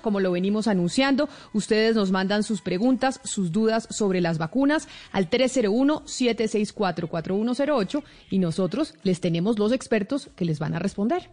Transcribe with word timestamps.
como 0.00 0.20
lo 0.20 0.32
venimos 0.32 0.68
anunciando, 0.68 1.28
ustedes 1.52 1.94
nos 1.94 2.10
mandan 2.10 2.42
sus 2.42 2.60
preguntas, 2.60 3.20
sus 3.24 3.52
dudas 3.52 3.88
sobre 3.90 4.20
las 4.20 4.38
vacunas 4.38 4.88
al 5.12 5.30
301-764-4108 5.30 8.02
y 8.30 8.38
nosotros 8.38 8.94
les 9.02 9.20
tenemos 9.20 9.58
los 9.58 9.72
expertos 9.72 10.28
que 10.36 10.44
les 10.44 10.58
van 10.58 10.74
a 10.74 10.78
responder. 10.78 11.30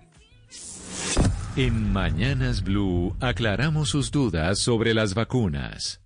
En 1.56 1.92
Mañanas 1.92 2.64
Blue 2.64 3.16
aclaramos 3.20 3.90
sus 3.90 4.12
dudas 4.12 4.60
sobre 4.60 4.94
las 4.94 5.16
vacunas. 5.16 6.02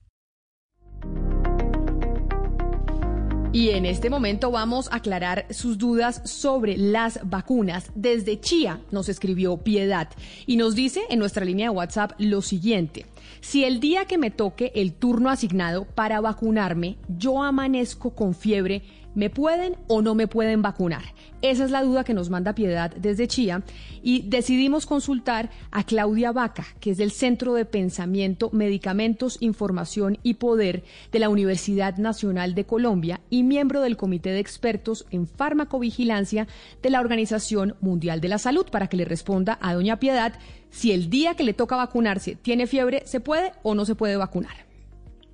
Y 3.53 3.71
en 3.71 3.85
este 3.85 4.09
momento 4.09 4.49
vamos 4.49 4.89
a 4.91 4.95
aclarar 4.95 5.45
sus 5.49 5.77
dudas 5.77 6.21
sobre 6.23 6.77
las 6.77 7.19
vacunas. 7.29 7.91
Desde 7.95 8.39
Chía 8.39 8.79
nos 8.91 9.09
escribió 9.09 9.57
Piedad 9.57 10.07
y 10.45 10.55
nos 10.55 10.73
dice 10.73 11.01
en 11.09 11.19
nuestra 11.19 11.43
línea 11.43 11.69
de 11.69 11.75
WhatsApp 11.75 12.13
lo 12.17 12.41
siguiente. 12.41 13.07
Si 13.41 13.65
el 13.65 13.81
día 13.81 14.05
que 14.05 14.17
me 14.17 14.31
toque 14.31 14.71
el 14.73 14.93
turno 14.93 15.29
asignado 15.29 15.83
para 15.83 16.21
vacunarme, 16.21 16.95
yo 17.09 17.43
amanezco 17.43 18.11
con 18.11 18.35
fiebre, 18.35 18.83
¿Me 19.13 19.29
pueden 19.29 19.75
o 19.87 20.01
no 20.01 20.15
me 20.15 20.27
pueden 20.27 20.61
vacunar? 20.61 21.03
Esa 21.41 21.65
es 21.65 21.71
la 21.71 21.83
duda 21.83 22.05
que 22.05 22.13
nos 22.13 22.29
manda 22.29 22.55
Piedad 22.55 22.95
desde 22.95 23.27
Chía 23.27 23.61
y 24.01 24.21
decidimos 24.21 24.85
consultar 24.85 25.49
a 25.69 25.83
Claudia 25.83 26.31
Vaca, 26.31 26.65
que 26.79 26.91
es 26.91 26.97
del 26.97 27.11
Centro 27.11 27.53
de 27.53 27.65
Pensamiento, 27.65 28.49
Medicamentos, 28.53 29.37
Información 29.41 30.17
y 30.23 30.35
Poder 30.35 30.83
de 31.11 31.19
la 31.19 31.27
Universidad 31.27 31.97
Nacional 31.97 32.55
de 32.55 32.65
Colombia 32.65 33.19
y 33.29 33.43
miembro 33.43 33.81
del 33.81 33.97
Comité 33.97 34.29
de 34.29 34.39
Expertos 34.39 35.05
en 35.11 35.27
Farmacovigilancia 35.27 36.47
de 36.81 36.89
la 36.89 37.01
Organización 37.01 37.75
Mundial 37.81 38.21
de 38.21 38.29
la 38.29 38.37
Salud, 38.37 38.67
para 38.71 38.87
que 38.87 38.97
le 38.97 39.03
responda 39.03 39.59
a 39.61 39.73
doña 39.73 39.99
Piedad 39.99 40.33
si 40.69 40.93
el 40.93 41.09
día 41.09 41.35
que 41.35 41.43
le 41.43 41.53
toca 41.53 41.75
vacunarse 41.75 42.35
tiene 42.35 42.65
fiebre, 42.65 43.03
¿se 43.05 43.19
puede 43.19 43.51
o 43.61 43.75
no 43.75 43.83
se 43.83 43.95
puede 43.95 44.15
vacunar? 44.15 44.70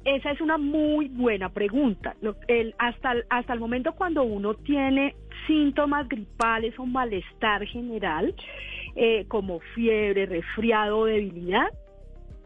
Esa 0.08 0.32
es 0.32 0.40
una 0.40 0.58
muy 0.58 1.10
buena 1.10 1.50
pregunta. 1.50 2.16
hasta, 2.78 3.16
hasta 3.30 3.54
el 3.54 3.60
momento 3.60 3.92
cuando 3.92 4.24
uno 4.24 4.54
tiene 4.54 5.18
síntomas 5.48 6.08
gripales 6.08 6.80
o 6.80 6.86
malestar 6.86 7.66
general, 7.66 8.34
eh, 8.96 9.26
como 9.28 9.60
fiebre, 9.76 10.26
resfriado 10.26 11.04
debilidad, 11.04 11.68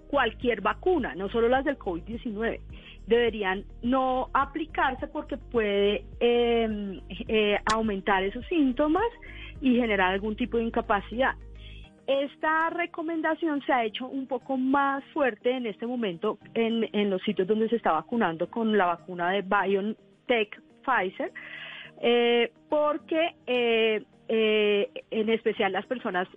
cualquier 0.07 0.61
vacuna, 0.61 1.13
no 1.13 1.29
solo 1.29 1.49
las 1.49 1.63
del 1.63 1.77
COVID-19, 1.77 2.59
deberían 3.05 3.63
no 3.83 4.31
aplicarse 4.33 5.07
porque 5.07 5.37
puede 5.37 6.03
em, 6.19 6.99
eh, 7.27 7.59
aumentar 7.71 8.23
esos 8.23 8.43
síntomas 8.47 9.05
y 9.61 9.75
generar 9.75 10.13
algún 10.13 10.35
tipo 10.35 10.57
de 10.57 10.63
incapacidad. 10.63 11.35
Esta 12.19 12.69
recomendación 12.71 13.61
se 13.65 13.71
ha 13.71 13.85
hecho 13.85 14.05
un 14.05 14.27
poco 14.27 14.57
más 14.57 15.01
fuerte 15.13 15.49
en 15.49 15.65
este 15.65 15.87
momento 15.87 16.39
en, 16.53 17.09
los 17.09 17.21
sitios 17.21 17.47
donde 17.47 17.69
se 17.69 17.77
está 17.77 17.93
vacunando 17.93 18.49
con 18.49 18.77
la 18.77 18.87
vacuna 18.87 19.31
de 19.31 19.41
BioNTech 19.41 20.61
Pfizer, 20.83 21.31
eh, 22.01 22.51
porque 22.67 23.35
eh, 23.47 24.03
eh, 24.27 24.89
en 25.09 25.29
especial 25.29 25.71
las 25.71 25.85
personas 25.85 26.27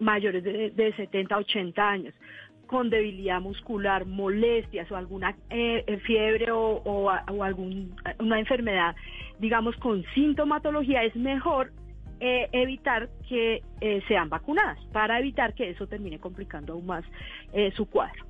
mayores 0.00 0.42
de, 0.42 0.92
70 0.96 1.36
a 1.36 1.38
80 1.38 1.88
años 1.88 2.14
con 2.66 2.90
debilidad 2.90 3.40
muscular, 3.40 4.06
molestias 4.06 4.90
o 4.90 4.96
alguna 4.96 5.36
fiebre 6.04 6.50
o, 6.50 6.82
o, 6.84 7.12
o 7.12 7.44
alguna 7.44 8.38
enfermedad, 8.40 8.96
digamos, 9.38 9.76
con 9.76 10.04
sintomatología, 10.14 11.04
es 11.04 11.14
mejor 11.14 11.70
eh, 12.20 12.48
evitar 12.52 13.08
que 13.28 13.62
eh, 13.80 14.02
sean 14.06 14.28
vacunadas, 14.28 14.78
para 14.92 15.18
evitar 15.18 15.54
que 15.54 15.70
eso 15.70 15.86
termine 15.86 16.18
complicando 16.18 16.74
aún 16.74 16.86
más 16.86 17.04
eh, 17.52 17.72
su 17.74 17.86
cuadro. 17.86 18.26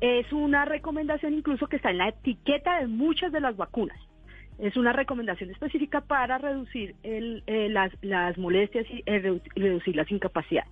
Es 0.00 0.30
una 0.32 0.66
recomendación 0.66 1.32
incluso 1.32 1.66
que 1.66 1.76
está 1.76 1.90
en 1.90 1.98
la 1.98 2.08
etiqueta 2.08 2.80
de 2.80 2.86
muchas 2.86 3.32
de 3.32 3.40
las 3.40 3.56
vacunas. 3.56 3.98
Es 4.58 4.76
una 4.76 4.92
recomendación 4.92 5.50
específica 5.50 6.02
para 6.02 6.38
reducir 6.38 6.94
las, 7.02 8.38
molestias 8.38 8.86
y 8.90 9.02
reducir 9.04 9.96
las 9.96 10.10
incapacidades. 10.10 10.70